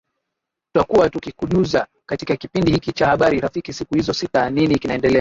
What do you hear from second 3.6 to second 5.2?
siku hizo sita nini kinaendelea